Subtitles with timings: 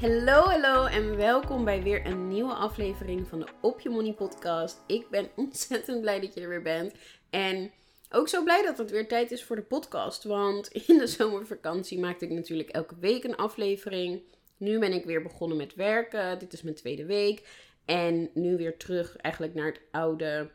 [0.00, 4.82] Hallo, hallo en welkom bij weer een nieuwe aflevering van de Op Je Money podcast.
[4.86, 6.94] Ik ben ontzettend blij dat je er weer bent.
[7.30, 7.72] En
[8.10, 10.24] ook zo blij dat het weer tijd is voor de podcast.
[10.24, 14.22] Want in de zomervakantie maakte ik natuurlijk elke week een aflevering.
[14.56, 16.38] Nu ben ik weer begonnen met werken.
[16.38, 17.48] Dit is mijn tweede week.
[17.84, 20.50] En nu weer terug eigenlijk naar het oude,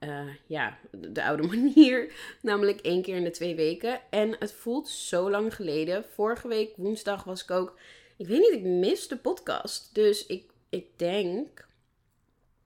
[0.00, 2.12] uh, ja, de oude manier.
[2.42, 4.00] Namelijk één keer in de twee weken.
[4.10, 6.04] En het voelt zo lang geleden.
[6.04, 7.76] Vorige week woensdag was ik ook
[8.18, 9.94] ik weet niet, ik mis de podcast.
[9.94, 11.66] Dus ik, ik denk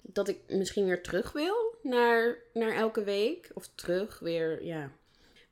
[0.00, 3.50] dat ik misschien weer terug wil naar, naar elke week.
[3.54, 4.92] Of terug weer, ja.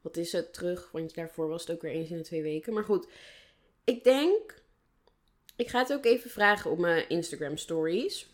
[0.00, 0.90] Wat is het terug?
[0.92, 2.72] Want daarvoor was het ook weer eens in de twee weken.
[2.72, 3.06] Maar goed,
[3.84, 4.62] ik denk.
[5.56, 8.28] Ik ga het ook even vragen op mijn Instagram stories.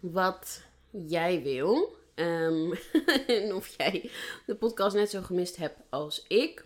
[0.00, 1.96] Wat jij wil.
[2.14, 2.72] Um,
[3.26, 4.10] en of jij
[4.46, 6.64] de podcast net zo gemist hebt als ik.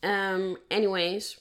[0.00, 1.40] Um, anyways,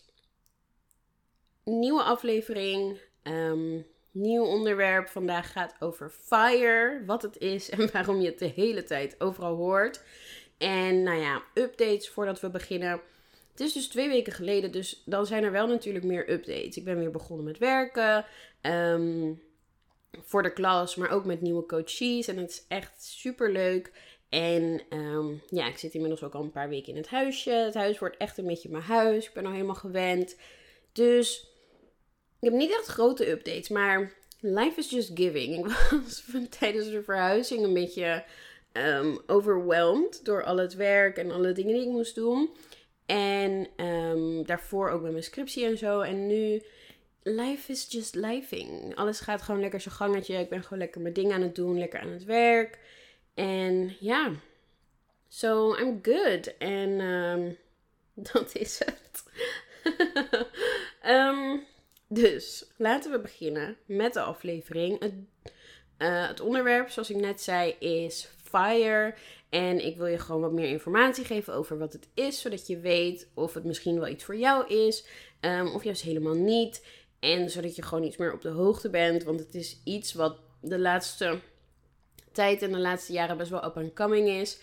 [1.63, 2.99] nieuwe aflevering.
[3.23, 5.07] Um, nieuw onderwerp.
[5.07, 7.03] Vandaag gaat over FIRE.
[7.05, 10.03] Wat het is en waarom je het de hele tijd overal hoort.
[10.57, 13.01] En nou ja, updates voordat we beginnen.
[13.51, 16.77] Het is dus twee weken geleden, dus dan zijn er wel natuurlijk meer updates.
[16.77, 18.25] Ik ben weer begonnen met werken.
[18.61, 19.41] Um,
[20.11, 22.27] voor de klas, maar ook met nieuwe coaches.
[22.27, 23.91] En het is echt super leuk.
[24.29, 27.51] En um, ja, ik zit inmiddels ook al een paar weken in het huisje.
[27.51, 29.27] Het huis wordt echt een beetje mijn huis.
[29.27, 30.35] Ik ben al helemaal gewend.
[30.91, 31.50] Dus
[32.41, 35.57] ik heb niet echt grote updates, maar life is just giving.
[35.65, 36.23] Ik was
[36.59, 38.23] tijdens de verhuizing een beetje
[38.73, 42.49] um, overwhelmed door al het werk en alle dingen die ik moest doen.
[43.05, 45.99] En um, daarvoor ook met mijn scriptie en zo.
[45.99, 46.61] En nu,
[47.23, 48.95] life is just living.
[48.95, 50.35] Alles gaat gewoon lekker zijn gangetje.
[50.35, 52.79] Ik ben gewoon lekker mijn dingen aan het doen, lekker aan het werk.
[53.33, 54.31] En ja,
[55.27, 56.57] so I'm good.
[56.57, 57.57] En um,
[58.33, 59.23] dat is het.
[61.05, 61.63] um,
[62.13, 64.99] Dus laten we beginnen met de aflevering.
[64.99, 65.13] Het,
[65.97, 69.13] uh, het, onderwerp, zoals ik net zei, is FIRE.
[69.49, 72.79] En ik wil je gewoon wat meer informatie geven over wat het is, zodat je
[72.79, 75.05] weet of het misschien wel iets voor jou is,
[75.41, 76.85] um, of juist helemaal niet.
[77.19, 80.39] En zodat je gewoon iets meer op de hoogte bent, want het is iets wat
[80.61, 81.39] de laatste
[82.31, 84.59] tijd en de laatste jaren best wel up and coming is.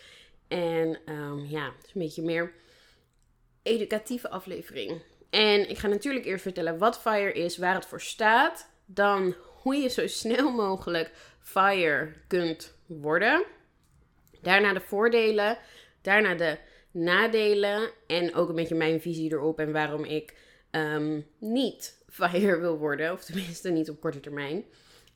[0.49, 2.53] En um, ja, het is een beetje meer
[3.63, 5.03] educatieve aflevering.
[5.31, 8.69] En ik ga natuurlijk eerst vertellen wat FIRE is, waar het voor staat.
[8.87, 13.45] Dan hoe je zo snel mogelijk FIRE kunt worden.
[14.43, 15.59] Daarna de voordelen.
[16.03, 16.59] Daarna de
[16.91, 17.91] nadelen.
[18.07, 20.35] En ook een beetje mijn visie erop en waarom ik
[20.71, 23.13] um, niet FIRE wil worden.
[23.13, 24.57] Of tenminste niet op korte termijn.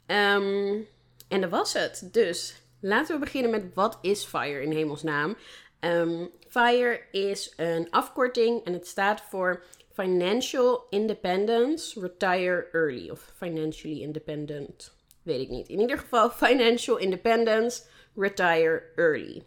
[0.06, 0.86] Um,
[1.28, 2.08] en dat was het.
[2.12, 5.36] Dus laten we beginnen met wat is FIRE in hemelsnaam.
[5.80, 13.10] Um, FIRE is een afkorting en het staat voor Financial Independence Retire Early.
[13.10, 14.92] Of Financially Independent.
[15.22, 15.68] Weet ik niet.
[15.68, 17.82] In ieder geval Financial Independence
[18.14, 19.42] Retire Early.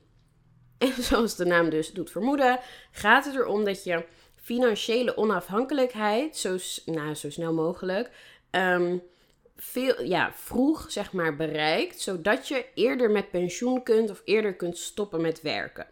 [0.78, 2.60] En zoals de naam dus doet vermoeden,
[2.92, 8.10] gaat het erom dat je financiële onafhankelijkheid zo, nou, zo snel mogelijk
[8.52, 9.04] um,
[9.56, 14.78] veel, ja, vroeg zeg maar bereikt, zodat je eerder met pensioen kunt of eerder kunt
[14.78, 15.88] stoppen met werken.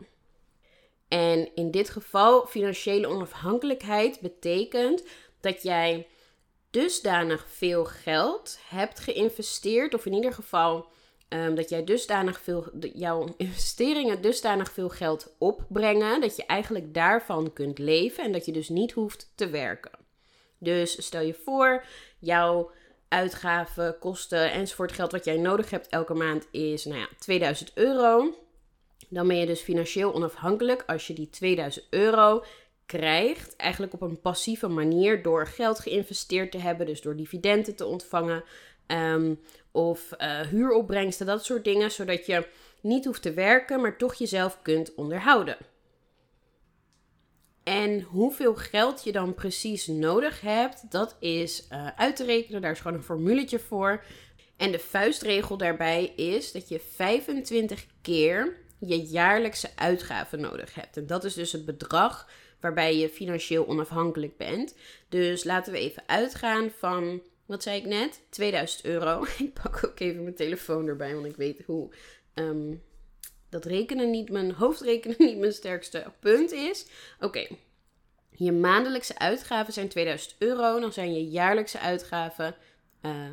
[1.13, 5.03] En in dit geval, financiële onafhankelijkheid betekent
[5.39, 6.07] dat jij
[6.69, 10.87] dusdanig veel geld hebt geïnvesteerd, of in ieder geval
[11.29, 17.53] um, dat jij dusdanig veel, jouw investeringen dusdanig veel geld opbrengen, dat je eigenlijk daarvan
[17.53, 19.99] kunt leven en dat je dus niet hoeft te werken.
[20.57, 21.85] Dus stel je voor,
[22.19, 22.71] jouw
[23.07, 28.33] uitgaven, kosten enzovoort geld wat jij nodig hebt elke maand is nou ja, 2000 euro.
[29.13, 32.43] Dan ben je dus financieel onafhankelijk als je die 2000 euro
[32.85, 33.55] krijgt.
[33.55, 36.85] Eigenlijk op een passieve manier door geld geïnvesteerd te hebben.
[36.85, 38.43] Dus door dividenden te ontvangen.
[38.87, 39.39] Um,
[39.71, 41.91] of uh, huuropbrengsten, dat soort dingen.
[41.91, 42.47] Zodat je
[42.81, 45.57] niet hoeft te werken, maar toch jezelf kunt onderhouden.
[47.63, 52.61] En hoeveel geld je dan precies nodig hebt, dat is uh, uit te rekenen.
[52.61, 54.03] Daar is gewoon een formuletje voor.
[54.57, 60.97] En de vuistregel daarbij is dat je 25 keer je jaarlijkse uitgaven nodig hebt.
[60.97, 64.75] En dat is dus het bedrag waarbij je financieel onafhankelijk bent.
[65.09, 68.21] Dus laten we even uitgaan van, wat zei ik net?
[68.29, 69.25] 2000 euro.
[69.37, 71.93] Ik pak ook even mijn telefoon erbij, want ik weet hoe
[72.33, 72.81] um,
[73.49, 76.85] dat rekenen niet mijn hoofdrekenen niet mijn sterkste punt is.
[77.19, 77.47] Oké.
[78.35, 80.79] Je maandelijkse uitgaven zijn 2000 euro.
[80.79, 82.55] Dan zijn je jaarlijkse uitgaven.
[83.01, 83.31] Uh,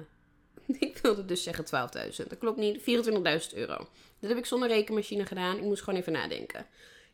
[0.88, 2.28] ik wilde dus zeggen 12.000.
[2.28, 2.80] Dat klopt niet.
[2.80, 3.88] 24.000 euro.
[4.20, 5.56] Dat heb ik zonder rekenmachine gedaan.
[5.56, 6.66] Ik moest gewoon even nadenken.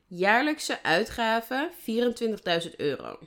[0.07, 1.71] Jaarlijkse uitgaven
[2.69, 3.19] 24.000 euro.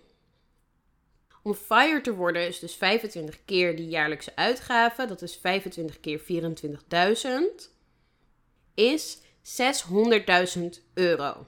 [1.44, 5.08] Om FIRE te worden is dus 25 keer die jaarlijkse uitgaven.
[5.08, 6.26] Dat is 25 keer 24.000.
[8.74, 9.18] Is
[10.58, 11.46] 600.000 euro.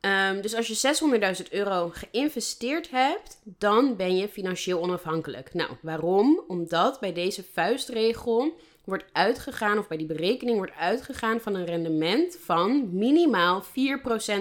[0.00, 5.54] Um, dus als je 600.000 euro geïnvesteerd hebt, dan ben je financieel onafhankelijk.
[5.54, 6.44] Nou, waarom?
[6.46, 12.38] Omdat bij deze vuistregel wordt uitgegaan, of bij die berekening wordt uitgegaan van een rendement
[12.40, 13.66] van minimaal 4%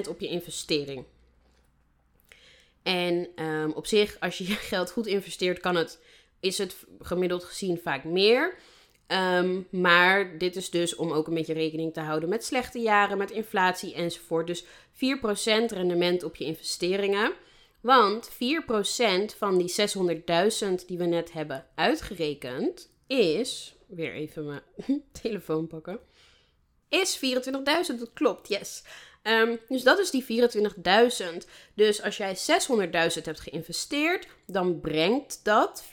[0.09, 1.03] op je investering.
[2.83, 6.01] En um, op zich, als je je geld goed investeert, kan het,
[6.39, 8.55] is het gemiddeld gezien vaak meer.
[9.07, 13.17] Um, maar dit is dus om ook een beetje rekening te houden met slechte jaren,
[13.17, 14.47] met inflatie enzovoort.
[14.47, 14.67] Dus 4%
[15.67, 17.33] rendement op je investeringen.
[17.81, 18.35] Want 4%
[19.37, 19.73] van die
[20.69, 23.75] 600.000 die we net hebben uitgerekend is.
[23.87, 24.61] Weer even mijn
[25.21, 25.99] telefoon pakken.
[26.89, 27.99] Is 24.000.
[27.99, 28.83] Dat klopt, yes.
[29.27, 31.47] Um, dus dat is die 24.000.
[31.73, 35.87] Dus als jij 600.000 hebt geïnvesteerd, dan brengt dat 4%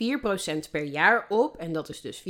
[0.71, 1.57] per jaar op.
[1.57, 2.25] En dat is dus 24.000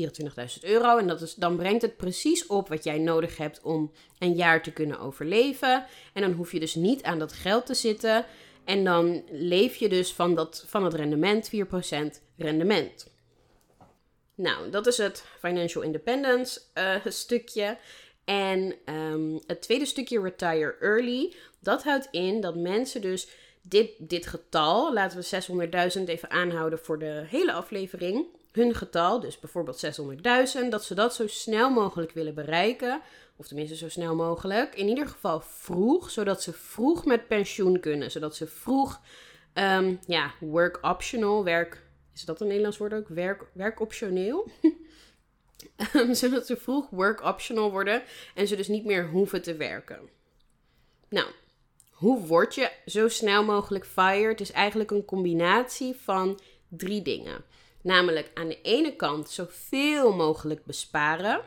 [0.61, 0.97] euro.
[0.97, 4.63] En dat is, dan brengt het precies op wat jij nodig hebt om een jaar
[4.63, 5.85] te kunnen overleven.
[6.13, 8.25] En dan hoef je dus niet aan dat geld te zitten.
[8.63, 11.51] En dan leef je dus van, dat, van het rendement, 4%
[12.37, 13.12] rendement.
[14.35, 17.77] Nou, dat is het financial independence uh, stukje.
[18.25, 23.27] En um, het tweede stukje retire early, dat houdt in dat mensen dus
[23.61, 29.39] dit, dit getal, laten we 600.000 even aanhouden voor de hele aflevering, hun getal, dus
[29.39, 29.85] bijvoorbeeld
[30.63, 33.01] 600.000, dat ze dat zo snel mogelijk willen bereiken.
[33.35, 34.75] Of tenminste zo snel mogelijk.
[34.75, 38.11] In ieder geval vroeg, zodat ze vroeg met pensioen kunnen.
[38.11, 39.01] Zodat ze vroeg,
[39.53, 41.83] um, ja, work optional, werk,
[42.13, 43.07] is dat een Nederlands woord ook?
[43.07, 44.51] Werk, werkoptioneel?
[46.11, 48.03] zodat ze vroeg work optional worden
[48.35, 49.99] en ze dus niet meer hoeven te werken.
[51.09, 51.27] Nou,
[51.91, 54.39] hoe word je zo snel mogelijk fired?
[54.39, 57.43] Het is eigenlijk een combinatie van drie dingen.
[57.81, 61.41] Namelijk aan de ene kant zoveel mogelijk besparen.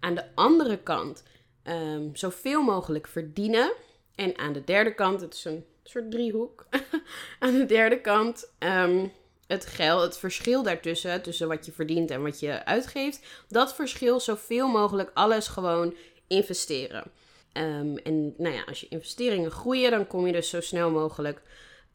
[0.00, 1.22] Aan de andere kant
[1.64, 3.72] um, zoveel mogelijk verdienen.
[4.14, 6.66] En aan de derde kant, het is een soort driehoek.
[7.38, 9.12] aan de derde kant um,
[9.46, 14.20] het geld, het verschil daartussen, tussen wat je verdient en wat je uitgeeft, dat verschil
[14.20, 15.94] zoveel mogelijk alles gewoon
[16.26, 17.10] investeren.
[17.52, 21.42] Um, en nou ja, als je investeringen groeien, dan kom je dus zo snel mogelijk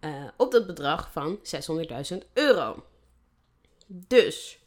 [0.01, 1.39] uh, op dat bedrag van
[2.11, 2.83] 600.000 euro.
[3.87, 4.59] Dus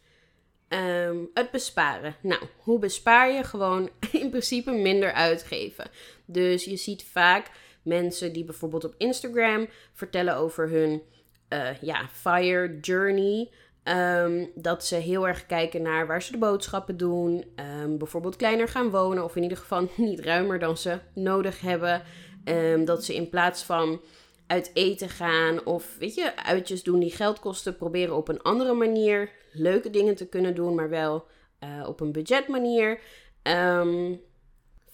[0.68, 2.16] um, het besparen.
[2.20, 3.44] Nou, hoe bespaar je?
[3.44, 5.90] Gewoon in principe minder uitgeven.
[6.24, 7.50] Dus je ziet vaak
[7.82, 11.02] mensen die bijvoorbeeld op Instagram vertellen over hun
[11.48, 13.50] uh, ja, fire journey.
[13.84, 17.44] Um, dat ze heel erg kijken naar waar ze de boodschappen doen.
[17.82, 19.24] Um, bijvoorbeeld kleiner gaan wonen.
[19.24, 22.02] Of in ieder geval niet ruimer dan ze nodig hebben.
[22.44, 24.00] Um, dat ze in plaats van
[24.46, 28.72] uit eten gaan of weet je, uitjes doen die geld kosten, proberen op een andere
[28.72, 31.26] manier leuke dingen te kunnen doen, maar wel
[31.64, 33.00] uh, op een budgetmanier.
[33.42, 34.20] Um,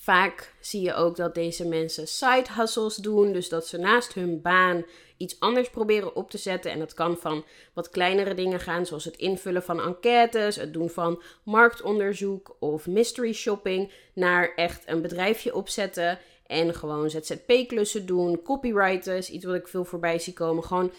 [0.03, 3.33] Vaak zie je ook dat deze mensen side hustles doen.
[3.33, 4.85] Dus dat ze naast hun baan
[5.17, 6.71] iets anders proberen op te zetten.
[6.71, 10.89] En dat kan van wat kleinere dingen gaan, zoals het invullen van enquêtes, het doen
[10.89, 19.31] van marktonderzoek of mystery shopping, naar echt een bedrijfje opzetten en gewoon ZZP-klussen doen, copywriters,
[19.31, 20.65] iets wat ik veel voorbij zie komen.
[20.65, 20.93] Gewoon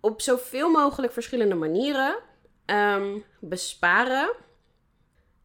[0.00, 2.18] op zoveel mogelijk verschillende manieren
[2.66, 4.30] um, besparen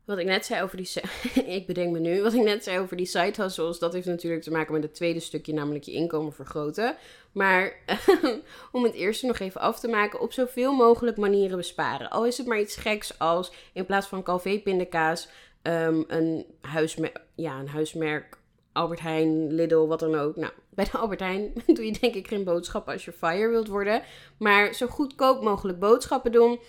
[0.06, 0.90] wat ik net zei over die.
[1.58, 2.22] ik bedenk me nu.
[2.22, 3.80] Wat ik net zei over die side hustles.
[3.80, 6.96] Dat heeft natuurlijk te maken met het tweede stukje, namelijk je inkomen vergroten.
[7.32, 7.76] Maar
[8.72, 10.20] om het eerste nog even af te maken.
[10.20, 12.10] Op zoveel mogelijk manieren besparen.
[12.10, 15.30] Al is het maar iets geks als in plaats van Calvé pindakaas.
[15.64, 18.38] Um, een, huismerk, ja, een huismerk.
[18.74, 20.36] Albert Heijn, Lidl, wat dan ook.
[20.36, 23.68] Nou, bij de Albert Heijn doe je denk ik geen boodschappen als je fire wilt
[23.68, 24.02] worden.
[24.38, 26.60] Maar zo goedkoop mogelijk boodschappen doen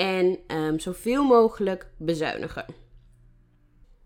[0.00, 2.64] en um, zoveel mogelijk bezuinigen.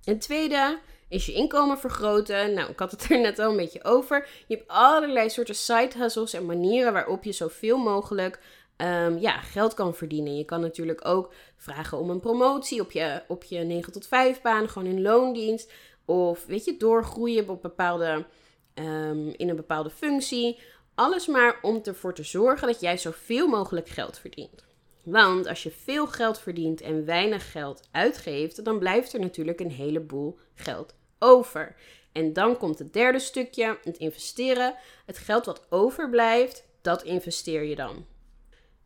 [0.04, 2.54] Een tweede is je inkomen vergroten.
[2.54, 4.28] Nou, ik had het er net al een beetje over.
[4.46, 8.40] Je hebt allerlei soorten side hustles en manieren waarop je zoveel mogelijk
[8.76, 10.36] um, ja, geld kan verdienen.
[10.36, 14.42] Je kan natuurlijk ook vragen om een promotie op je, op je 9 tot 5
[14.42, 15.72] baan, gewoon in loondienst.
[16.04, 18.26] Of weet je, doorgroeien op bepaalde,
[18.74, 20.58] um, in een bepaalde functie.
[20.94, 24.73] Alles maar om ervoor te zorgen dat jij zoveel mogelijk geld verdient.
[25.04, 29.70] Want als je veel geld verdient en weinig geld uitgeeft, dan blijft er natuurlijk een
[29.70, 31.76] heleboel geld over.
[32.12, 34.74] En dan komt het derde stukje, het investeren.
[35.06, 38.06] Het geld wat overblijft, dat investeer je dan.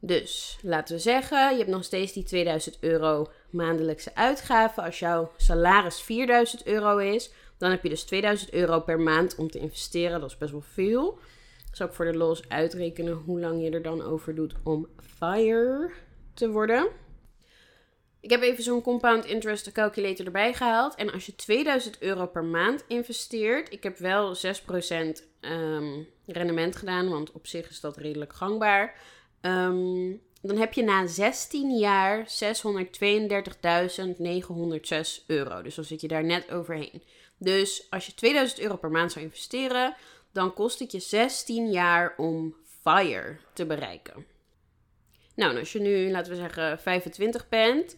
[0.01, 4.83] Dus laten we zeggen, je hebt nog steeds die 2000 euro maandelijkse uitgaven.
[4.83, 9.51] Als jouw salaris 4000 euro is, dan heb je dus 2000 euro per maand om
[9.51, 10.21] te investeren.
[10.21, 11.19] Dat is best wel veel.
[11.73, 15.91] Zal ik voor de los uitrekenen hoe lang je er dan over doet om FIRE
[16.39, 16.89] te worden.
[18.21, 20.95] Ik heb even zo'n compound interest calculator erbij gehaald.
[20.95, 26.77] En als je 2000 euro per maand investeert, ik heb wel 6% um, ehm, rendement
[26.77, 28.95] gedaan, want op zich is dat redelijk gangbaar.
[29.41, 35.63] Ehm, dan heb je na 16 jaar 632.906 euro.
[35.63, 37.03] Dus dan zit je daar net overheen.
[37.39, 39.95] Dus als je 2000 euro per maand zou investeren,
[40.33, 44.38] dan kost het je 16 jaar om FIRE te bereiken.
[45.39, 47.97] Nou, als je nu, laten we zeggen, 25 bent,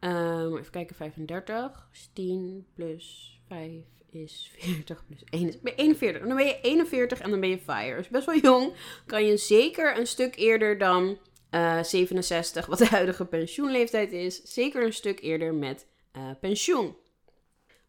[0.00, 6.20] um, even kijken, 35, 10 plus 5 is 40 plus 1 is 41.
[6.22, 7.96] En dan ben je 41 en dan ben je FIRE.
[7.96, 8.72] Dus best wel jong.
[9.06, 11.18] Kan je zeker een stuk eerder dan
[11.50, 16.96] uh, eh, 67, wat de huidige pensioenleeftijd is, zeker een stuk eerder met uh, pensioen.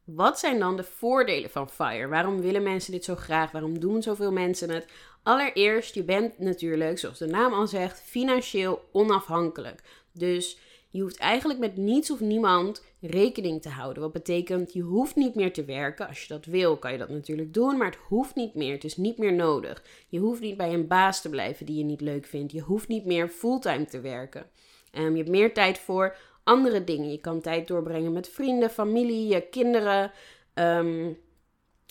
[0.04, 2.08] Wat zijn dan de voordelen van FIRE?
[2.08, 3.52] Waarom willen mensen dit zo graag?
[3.52, 4.86] Waarom doen zoveel mensen het?
[5.30, 9.84] Allereerst, je bent natuurlijk, zoals de naam al zegt, financieel onafhankelijk.
[10.12, 10.60] Dus
[10.90, 14.04] je hoeft eigenlijk met niets of niemand rekening te houden.
[14.04, 16.08] Wat betekent, je hoeft niet meer te werken.
[16.08, 18.74] Als je dat wil, kan je dat natuurlijk doen, maar het hoeft niet meer.
[18.74, 19.84] Het is niet meer nodig.
[20.08, 22.52] Je hoeft niet bij een baas te blijven die je niet leuk vindt.
[22.52, 24.46] Je hoeft niet meer fulltime te werken.
[24.94, 27.12] Um, je hebt meer tijd voor andere dingen.
[27.12, 30.12] Je kan tijd doorbrengen met vrienden, familie, je kinderen.
[30.54, 31.18] Um,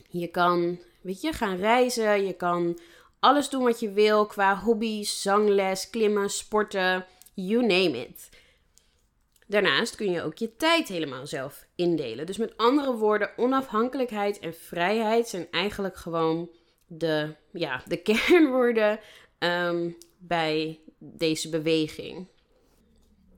[0.08, 2.26] je kan, weet je, gaan reizen.
[2.26, 2.78] Je kan
[3.20, 8.28] alles doen wat je wil qua hobby's, zangles, klimmen, sporten, you name it.
[9.46, 12.26] Daarnaast kun je ook je tijd helemaal zelf indelen.
[12.26, 16.50] Dus met andere woorden, onafhankelijkheid en vrijheid zijn eigenlijk gewoon
[16.86, 19.00] de, ja, de kernwoorden
[19.38, 22.26] um, bij deze beweging.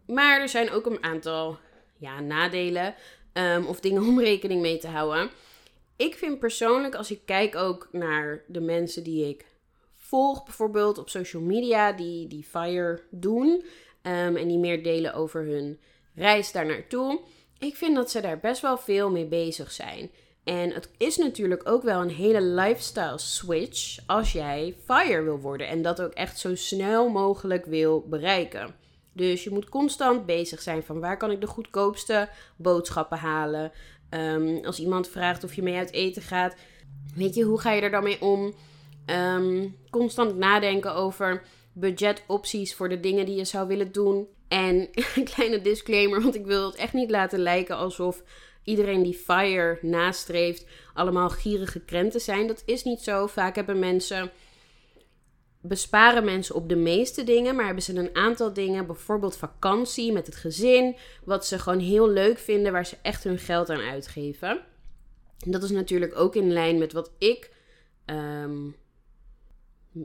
[0.07, 1.59] Maar er zijn ook een aantal
[1.99, 2.95] ja, nadelen
[3.33, 5.31] um, of dingen om rekening mee te houden.
[5.97, 9.45] Ik vind persoonlijk, als ik kijk ook naar de mensen die ik
[10.11, 13.49] volg, bijvoorbeeld op social media, die, die FIRE doen
[14.03, 15.81] um, en die meer delen over hun
[16.15, 17.21] reis daar naartoe.
[17.59, 20.11] Ik vind dat ze daar best wel veel mee bezig zijn.
[20.45, 25.69] En het is natuurlijk ook wel een hele lifestyle switch als jij fire wil worden
[25.69, 28.75] en dat ook echt zo snel mogelijk wil bereiken.
[29.13, 33.73] Dus je moet constant bezig zijn van waar kan ik de goedkoopste boodschappen halen.
[34.11, 36.55] Um, als iemand vraagt of je mee uit eten gaat,
[37.15, 38.55] weet je, hoe ga je er dan mee om?
[39.07, 41.43] Um, constant nadenken over
[41.73, 44.27] budgetopties voor de dingen die je zou willen doen.
[44.49, 48.23] En een kleine disclaimer, want ik wil het echt niet laten lijken alsof
[48.65, 52.47] iedereen die FIRE nastreeft allemaal gierige krenten zijn.
[52.47, 53.27] Dat is niet zo.
[53.27, 54.31] Vaak hebben mensen
[55.61, 60.27] besparen mensen op de meeste dingen, maar hebben ze een aantal dingen, bijvoorbeeld vakantie met
[60.27, 64.61] het gezin, wat ze gewoon heel leuk vinden, waar ze echt hun geld aan uitgeven.
[65.39, 67.51] En dat is natuurlijk ook in lijn met wat ik
[68.07, 68.77] um,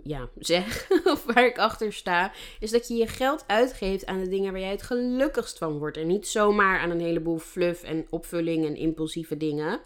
[0.03, 4.29] ja, zeg, of waar ik achter sta, is dat je je geld uitgeeft aan de
[4.29, 5.97] dingen waar jij het gelukkigst van wordt.
[5.97, 9.81] En niet zomaar aan een heleboel fluff en opvulling en impulsieve dingen.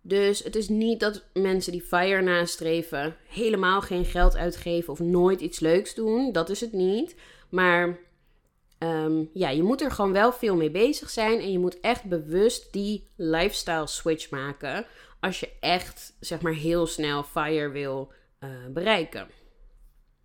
[0.00, 5.40] Dus het is niet dat mensen die FIRE nastreven helemaal geen geld uitgeven of nooit
[5.40, 6.32] iets leuks doen.
[6.32, 7.16] Dat is het niet.
[7.48, 7.98] Maar
[8.78, 11.40] ehm, ja, je moet er gewoon wel veel mee bezig zijn.
[11.40, 14.86] En je moet echt bewust die lifestyle switch maken.
[15.20, 19.28] Als je echt, zeg maar, heel snel FIRE wil uh, bereiken.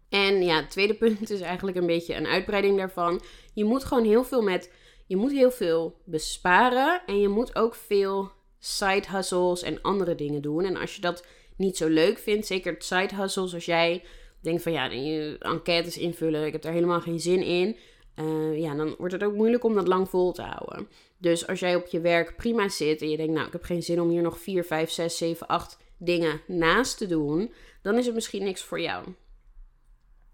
[0.09, 3.21] En ja, het tweede punt is eigenlijk een beetje een uitbreiding daarvan.
[3.53, 4.71] Je moet gewoon heel veel met.
[5.07, 7.01] Je moet heel veel besparen.
[7.05, 10.63] En je moet ook veel side hustles en andere dingen doen.
[10.63, 11.25] En als je dat
[11.57, 14.03] niet zo leuk vindt, zeker side hustles, als jij
[14.41, 17.77] denkt van ja, je enquêtes invullen, ik heb daar helemaal geen zin in.
[18.15, 20.87] Uh, ja, dan wordt het ook moeilijk om dat lang vol te houden.
[21.17, 23.83] Dus als jij op je werk prima zit en je denkt, nou, ik heb geen
[23.83, 28.05] zin om hier nog 4, 5, 6, 7, 8 dingen naast te doen, dan is
[28.05, 29.05] het misschien niks voor jou.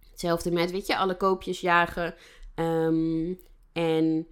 [0.10, 2.16] Hetzelfde met, weet je, alle koopjes jagen.
[2.56, 3.40] Um,
[3.74, 4.28] en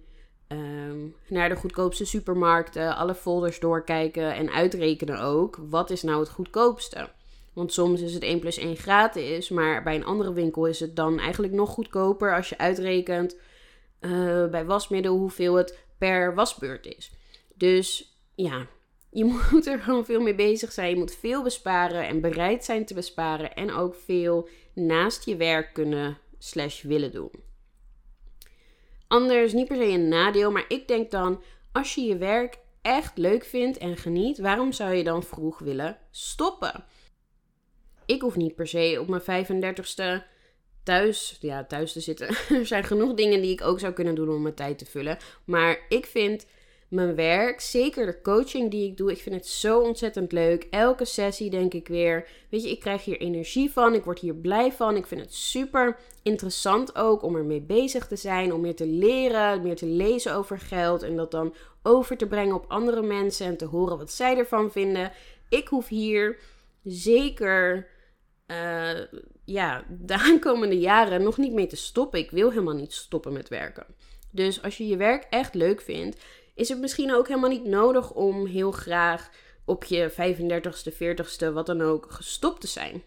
[0.46, 5.58] ehm, naar de goedkoopste supermarkten, alle folders doorkijken en uitrekenen ook.
[5.68, 7.08] Wat is nou het goedkoopste?
[7.52, 10.96] Want soms is het 1 plus 1 gratis, maar bij een andere winkel is het
[10.96, 13.36] dan eigenlijk nog goedkoper als je uitrekent
[14.00, 17.12] uh, bij wasmiddel hoeveel het per wasbeurt is.
[17.54, 18.66] Dus ja,
[19.10, 20.90] je moet er gewoon veel mee bezig zijn.
[20.90, 23.54] Je moet veel besparen en bereid zijn te besparen.
[23.54, 27.30] En ook veel naast je werk kunnen slash willen doen.
[29.08, 33.18] Anders niet per se een nadeel, maar ik denk dan, als je je werk echt
[33.18, 36.84] leuk vindt en geniet, waarom zou je dan vroeg willen stoppen?
[38.06, 40.24] Ik hoef niet per se op mijn 35ste
[40.82, 42.28] thuis, ja, thuis te zitten.
[42.58, 45.18] er zijn genoeg dingen die ik ook zou kunnen doen om mijn tijd te vullen.
[45.44, 46.46] Maar ik vind
[46.88, 50.66] mijn werk, zeker de coaching die ik doe, ik vind het zo ontzettend leuk.
[50.70, 54.34] Elke sessie denk ik weer, weet je, ik krijg hier energie van, ik word hier
[54.34, 54.96] blij van.
[54.96, 59.62] Ik vind het super interessant ook om ermee bezig te zijn, om meer te leren,
[59.62, 63.56] meer te lezen over geld en dat dan over te brengen op andere mensen en
[63.56, 65.12] te horen wat zij ervan vinden.
[65.48, 66.38] Ik hoef hier
[66.84, 67.86] zeker
[68.46, 69.00] uh,
[69.44, 72.18] ja, de aankomende jaren nog niet mee te stoppen.
[72.18, 73.86] Ik wil helemaal niet stoppen met werken.
[74.30, 76.16] Dus als je je werk echt leuk vindt,
[76.58, 79.30] is het misschien ook helemaal niet nodig om heel graag
[79.64, 83.02] op je 35ste, 40ste, wat dan ook, gestopt te zijn.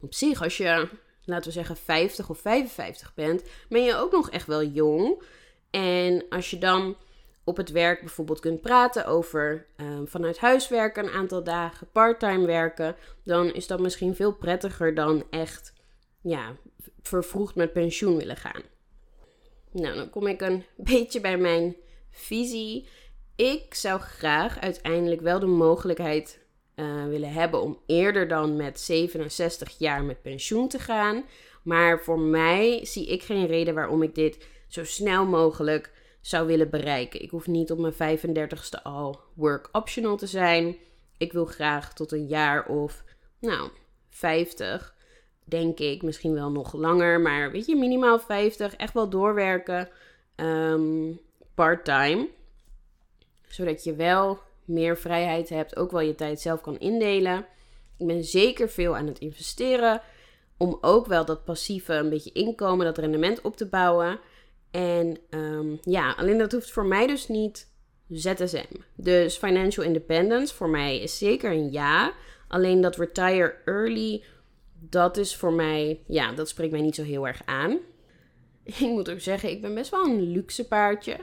[0.00, 0.88] Op zich, als je,
[1.24, 5.22] laten we zeggen, 50 of 55 bent, ben je ook nog echt wel jong.
[5.70, 6.96] En als je dan
[7.44, 12.46] op het werk bijvoorbeeld kunt praten over ehm, vanuit huis werken een aantal dagen, parttime
[12.46, 15.72] werken, dan is dat misschien veel prettiger dan echt
[16.20, 16.56] ja,
[17.02, 18.62] vervroegd met pensioen willen gaan.
[19.70, 21.76] Nou, dan kom ik een beetje bij mijn
[22.14, 22.88] visie.
[23.36, 26.38] Ik zou graag uiteindelijk wel de mogelijkheid
[26.76, 31.24] uh, willen hebben om eerder dan met 67 jaar met pensioen te gaan.
[31.62, 36.70] Maar voor mij zie ik geen reden waarom ik dit zo snel mogelijk zou willen
[36.70, 37.22] bereiken.
[37.22, 40.76] Ik hoef niet op mijn 35ste al work optional te zijn.
[41.18, 43.04] Ik wil graag tot een jaar of,
[43.40, 43.70] nou,
[44.10, 44.94] 50,
[45.44, 46.02] denk ik.
[46.02, 48.76] Misschien wel nog langer, maar weet je, minimaal 50.
[48.76, 49.88] Echt wel doorwerken.
[50.36, 51.20] Um,
[51.54, 52.28] part-time.
[53.48, 57.46] Zodat je wel meer vrijheid hebt, ook wel je tijd zelf kan indelen.
[57.98, 60.00] Ik ben zeker veel aan het investeren.
[60.56, 64.20] Om ook wel dat passieve, een beetje inkomen, dat rendement op te bouwen.
[64.70, 67.72] En um, ja, alleen dat hoeft voor mij dus niet
[68.08, 68.74] ZSM.
[68.94, 72.12] Dus financial independence voor mij is zeker een ja.
[72.48, 74.24] Alleen dat retire early,
[74.72, 77.78] dat is voor mij, ja, dat spreekt mij niet zo heel erg aan.
[78.78, 81.16] Ik moet ook zeggen, ik ben best wel een luxe paardje.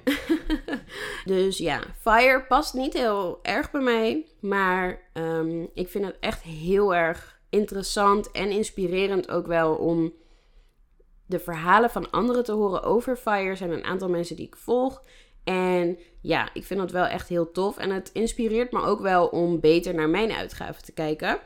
[1.26, 4.26] dus ja, FIRE past niet heel erg bij mij.
[4.40, 10.14] Maar um, ik vind het echt heel erg interessant en inspirerend ook wel om
[11.26, 13.50] de verhalen van anderen te horen over FIRE.
[13.50, 15.04] Er zijn een aantal mensen die ik volg.
[15.44, 17.78] En ja, ik vind dat wel echt heel tof.
[17.78, 21.40] En het inspireert me ook wel om beter naar mijn uitgaven te kijken.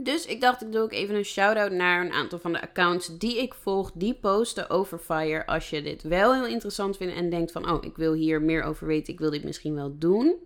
[0.00, 3.18] Dus ik dacht, ik doe ook even een shout-out naar een aantal van de accounts
[3.18, 5.46] die ik volg, die posten over Fire.
[5.46, 8.62] Als je dit wel heel interessant vindt en denkt van, oh, ik wil hier meer
[8.62, 10.36] over weten, ik wil dit misschien wel doen.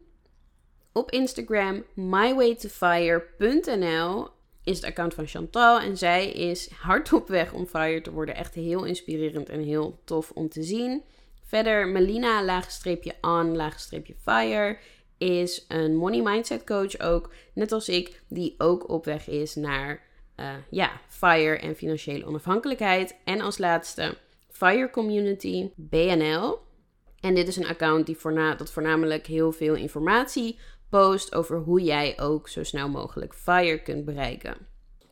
[0.92, 4.28] Op Instagram, mywaytofire.nl
[4.64, 5.80] is het account van Chantal.
[5.80, 8.36] En zij is hard op weg om Fire te worden.
[8.36, 11.02] Echt heel inspirerend en heel tof om te zien.
[11.44, 14.78] Verder Melina, laagstreepje on, laagstreepje fire
[15.22, 20.02] is een money mindset coach ook, net als ik, die ook op weg is naar
[20.36, 23.16] uh, ja, FIRE en financiële onafhankelijkheid.
[23.24, 24.16] En als laatste
[24.50, 26.58] FIRE Community BNL.
[27.20, 28.16] En dit is een account die
[28.56, 30.58] dat voornamelijk heel veel informatie
[30.90, 34.56] post over hoe jij ook zo snel mogelijk FIRE kunt bereiken.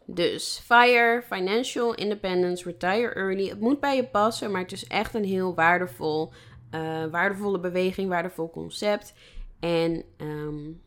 [0.07, 3.49] Dus FIRE, Financial Independence, Retire Early.
[3.49, 6.33] Het moet bij je passen, maar het is echt een heel waardevol,
[6.75, 9.15] uh, waardevolle beweging, waardevol concept.
[9.61, 10.83] En um,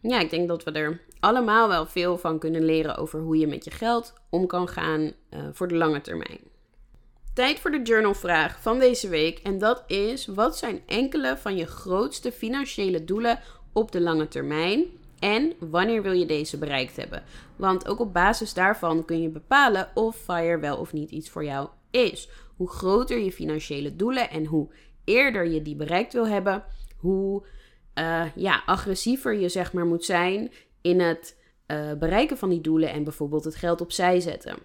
[0.00, 3.46] ja, ik denk dat we er allemaal wel veel van kunnen leren over hoe je
[3.46, 6.40] met je geld om kan gaan uh, voor de lange termijn.
[7.34, 9.38] Tijd voor de journalvraag van deze week.
[9.38, 13.40] En dat is: wat zijn enkele van je grootste financiële doelen
[13.72, 14.84] op de lange termijn?
[15.18, 17.22] En wanneer wil je deze bereikt hebben?
[17.56, 21.44] Want ook op basis daarvan kun je bepalen of FIRE wel of niet iets voor
[21.44, 22.28] jou is.
[22.56, 24.68] Hoe groter je financiële doelen en hoe
[25.04, 26.64] eerder je die bereikt wil hebben,
[26.96, 27.46] hoe
[27.94, 32.90] uh, ja, agressiever je zeg maar moet zijn in het uh, bereiken van die doelen
[32.90, 34.56] en bijvoorbeeld het geld opzij zetten.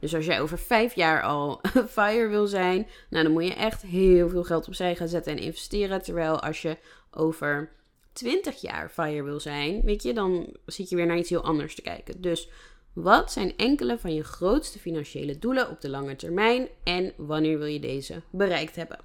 [0.00, 3.82] Dus als jij over vijf jaar al fire wil zijn, nou dan moet je echt
[3.82, 6.02] heel veel geld opzij gaan zetten en investeren.
[6.02, 6.76] Terwijl als je
[7.10, 7.70] over
[8.12, 11.74] 20 jaar fire wil zijn, weet je, dan zit je weer naar iets heel anders
[11.74, 12.20] te kijken.
[12.20, 12.48] Dus
[12.92, 17.66] wat zijn enkele van je grootste financiële doelen op de lange termijn en wanneer wil
[17.66, 18.98] je deze bereikt hebben?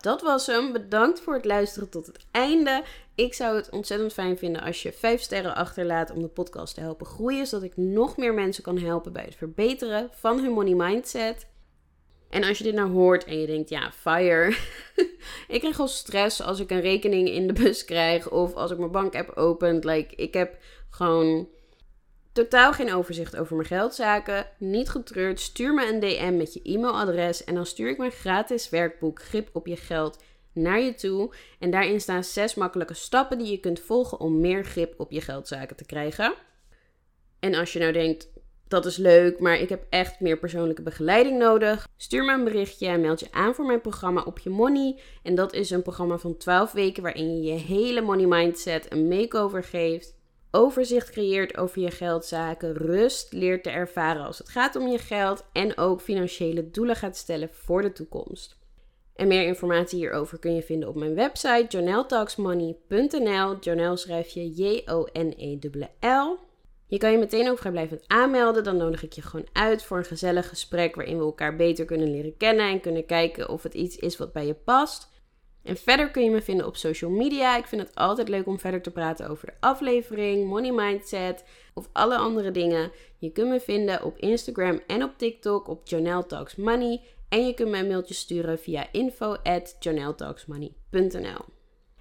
[0.00, 0.72] Dat was hem.
[0.72, 2.82] Bedankt voor het luisteren tot het einde.
[3.14, 6.80] Ik zou het ontzettend fijn vinden als je 5 sterren achterlaat om de podcast te
[6.80, 7.46] helpen groeien.
[7.46, 11.46] Zodat ik nog meer mensen kan helpen bij het verbeteren van hun money mindset.
[12.30, 14.56] En als je dit nou hoort en je denkt, ja, fire.
[15.48, 18.78] ik krijg al stress als ik een rekening in de bus krijg of als ik
[18.78, 19.84] mijn bankapp opent.
[19.84, 20.56] Like, ik heb
[20.90, 21.48] gewoon
[22.38, 24.46] totaal geen overzicht over mijn geldzaken.
[24.58, 28.68] Niet getreurd, stuur me een DM met je e-mailadres en dan stuur ik mijn gratis
[28.68, 30.22] werkboek Grip op je geld
[30.52, 31.34] naar je toe.
[31.58, 35.20] En daarin staan zes makkelijke stappen die je kunt volgen om meer grip op je
[35.20, 36.34] geldzaken te krijgen.
[37.40, 38.28] En als je nou denkt,
[38.68, 41.88] dat is leuk, maar ik heb echt meer persoonlijke begeleiding nodig.
[41.96, 45.00] Stuur me een berichtje en meld je aan voor mijn programma Op Je Money.
[45.22, 49.08] En dat is een programma van 12 weken waarin je je hele money mindset een
[49.08, 50.17] makeover geeft.
[50.50, 55.44] Overzicht creëert over je geldzaken, rust leert te ervaren als het gaat om je geld
[55.52, 58.56] en ook financiële doelen gaat stellen voor de toekomst.
[59.14, 63.58] En meer informatie hierover kun je vinden op mijn website journaltalksmoney.nl.
[63.60, 66.38] Journal schrijf je J-O-N-E-L-L.
[66.86, 68.64] Je kan je meteen ook vrijblijvend aanmelden.
[68.64, 72.10] Dan nodig ik je gewoon uit voor een gezellig gesprek waarin we elkaar beter kunnen
[72.10, 75.08] leren kennen en kunnen kijken of het iets is wat bij je past.
[75.68, 77.56] En verder kun je me vinden op social media.
[77.56, 81.88] Ik vind het altijd leuk om verder te praten over de aflevering, money mindset of
[81.92, 82.90] alle andere dingen.
[83.18, 87.00] Je kunt me vinden op Instagram en op TikTok op Jonelle Talks Money.
[87.28, 89.76] En je kunt me een mailtje sturen via info at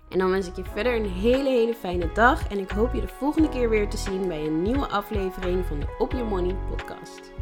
[0.09, 2.49] en dan wens ik je verder een hele, hele fijne dag.
[2.49, 5.79] En ik hoop je de volgende keer weer te zien bij een nieuwe aflevering van
[5.79, 7.36] de Op Your Money podcast.